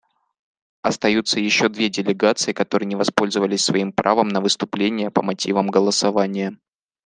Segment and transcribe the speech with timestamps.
[0.81, 6.57] Остаются еще две делегации, которые не воспользовались своим правом на выступление по мотивам голосования.